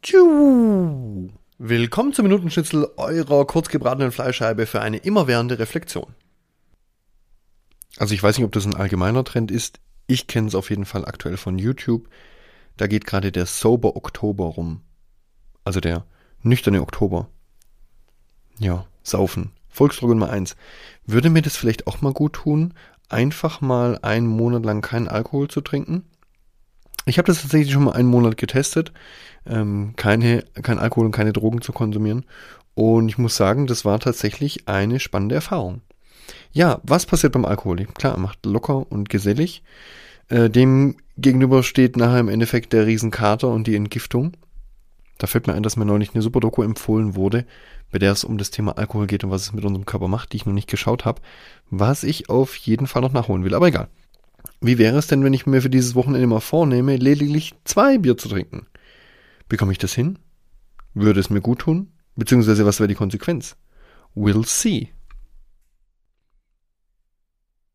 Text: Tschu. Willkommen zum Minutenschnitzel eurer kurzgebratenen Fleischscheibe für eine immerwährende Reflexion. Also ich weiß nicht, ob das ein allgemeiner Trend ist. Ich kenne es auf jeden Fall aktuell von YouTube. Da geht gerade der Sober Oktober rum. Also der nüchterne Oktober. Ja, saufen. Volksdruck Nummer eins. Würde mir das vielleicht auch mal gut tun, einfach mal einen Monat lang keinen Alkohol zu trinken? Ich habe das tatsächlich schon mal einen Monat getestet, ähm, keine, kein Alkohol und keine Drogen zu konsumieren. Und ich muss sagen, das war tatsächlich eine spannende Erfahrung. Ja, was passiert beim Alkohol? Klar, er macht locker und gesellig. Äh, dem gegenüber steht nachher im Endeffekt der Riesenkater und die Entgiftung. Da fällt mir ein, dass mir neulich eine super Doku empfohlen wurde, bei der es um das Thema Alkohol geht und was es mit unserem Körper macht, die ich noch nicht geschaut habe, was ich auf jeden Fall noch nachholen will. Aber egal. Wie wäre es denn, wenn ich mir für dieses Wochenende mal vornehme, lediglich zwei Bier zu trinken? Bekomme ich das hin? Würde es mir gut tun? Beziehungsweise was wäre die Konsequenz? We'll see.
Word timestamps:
Tschu. 0.00 1.28
Willkommen 1.58 2.12
zum 2.12 2.22
Minutenschnitzel 2.22 2.88
eurer 2.96 3.44
kurzgebratenen 3.46 4.12
Fleischscheibe 4.12 4.66
für 4.66 4.80
eine 4.80 4.98
immerwährende 4.98 5.58
Reflexion. 5.58 6.14
Also 7.96 8.14
ich 8.14 8.22
weiß 8.22 8.38
nicht, 8.38 8.44
ob 8.44 8.52
das 8.52 8.64
ein 8.64 8.76
allgemeiner 8.76 9.24
Trend 9.24 9.50
ist. 9.50 9.80
Ich 10.06 10.28
kenne 10.28 10.46
es 10.46 10.54
auf 10.54 10.70
jeden 10.70 10.84
Fall 10.84 11.04
aktuell 11.04 11.36
von 11.36 11.58
YouTube. 11.58 12.08
Da 12.76 12.86
geht 12.86 13.06
gerade 13.06 13.32
der 13.32 13.46
Sober 13.46 13.96
Oktober 13.96 14.44
rum. 14.44 14.82
Also 15.64 15.80
der 15.80 16.06
nüchterne 16.42 16.80
Oktober. 16.80 17.28
Ja, 18.60 18.86
saufen. 19.02 19.50
Volksdruck 19.68 20.10
Nummer 20.10 20.30
eins. 20.30 20.54
Würde 21.06 21.28
mir 21.28 21.42
das 21.42 21.56
vielleicht 21.56 21.88
auch 21.88 22.02
mal 22.02 22.12
gut 22.12 22.34
tun, 22.34 22.72
einfach 23.08 23.60
mal 23.60 23.98
einen 24.02 24.28
Monat 24.28 24.64
lang 24.64 24.80
keinen 24.80 25.08
Alkohol 25.08 25.48
zu 25.48 25.60
trinken? 25.60 26.04
Ich 27.08 27.18
habe 27.18 27.26
das 27.26 27.40
tatsächlich 27.40 27.72
schon 27.72 27.84
mal 27.84 27.92
einen 27.92 28.08
Monat 28.08 28.36
getestet, 28.36 28.92
ähm, 29.46 29.94
keine, 29.96 30.44
kein 30.62 30.78
Alkohol 30.78 31.06
und 31.06 31.12
keine 31.12 31.32
Drogen 31.32 31.62
zu 31.62 31.72
konsumieren. 31.72 32.24
Und 32.74 33.08
ich 33.08 33.18
muss 33.18 33.36
sagen, 33.36 33.66
das 33.66 33.84
war 33.84 33.98
tatsächlich 33.98 34.68
eine 34.68 35.00
spannende 35.00 35.34
Erfahrung. 35.34 35.80
Ja, 36.52 36.80
was 36.82 37.06
passiert 37.06 37.32
beim 37.32 37.44
Alkohol? 37.44 37.84
Klar, 37.86 38.14
er 38.14 38.20
macht 38.20 38.44
locker 38.44 38.90
und 38.90 39.08
gesellig. 39.08 39.62
Äh, 40.28 40.50
dem 40.50 40.96
gegenüber 41.16 41.62
steht 41.62 41.96
nachher 41.96 42.20
im 42.20 42.28
Endeffekt 42.28 42.72
der 42.72 42.86
Riesenkater 42.86 43.48
und 43.48 43.66
die 43.66 43.74
Entgiftung. 43.74 44.36
Da 45.16 45.26
fällt 45.26 45.46
mir 45.46 45.54
ein, 45.54 45.62
dass 45.62 45.76
mir 45.76 45.84
neulich 45.84 46.14
eine 46.14 46.22
super 46.22 46.40
Doku 46.40 46.62
empfohlen 46.62 47.16
wurde, 47.16 47.44
bei 47.90 47.98
der 47.98 48.12
es 48.12 48.22
um 48.22 48.38
das 48.38 48.50
Thema 48.50 48.78
Alkohol 48.78 49.06
geht 49.06 49.24
und 49.24 49.30
was 49.30 49.42
es 49.42 49.52
mit 49.52 49.64
unserem 49.64 49.86
Körper 49.86 50.08
macht, 50.08 50.32
die 50.32 50.36
ich 50.36 50.46
noch 50.46 50.52
nicht 50.52 50.68
geschaut 50.68 51.04
habe, 51.04 51.22
was 51.70 52.04
ich 52.04 52.28
auf 52.28 52.54
jeden 52.54 52.86
Fall 52.86 53.02
noch 53.02 53.12
nachholen 53.12 53.44
will. 53.44 53.54
Aber 53.54 53.66
egal. 53.66 53.88
Wie 54.60 54.78
wäre 54.78 54.98
es 54.98 55.06
denn, 55.06 55.22
wenn 55.22 55.34
ich 55.34 55.46
mir 55.46 55.62
für 55.62 55.70
dieses 55.70 55.94
Wochenende 55.94 56.26
mal 56.26 56.40
vornehme, 56.40 56.96
lediglich 56.96 57.54
zwei 57.64 57.98
Bier 57.98 58.16
zu 58.16 58.28
trinken? 58.28 58.66
Bekomme 59.48 59.72
ich 59.72 59.78
das 59.78 59.94
hin? 59.94 60.18
Würde 60.94 61.20
es 61.20 61.30
mir 61.30 61.40
gut 61.40 61.60
tun? 61.60 61.92
Beziehungsweise 62.16 62.66
was 62.66 62.80
wäre 62.80 62.88
die 62.88 62.94
Konsequenz? 62.94 63.56
We'll 64.16 64.44
see. 64.44 64.88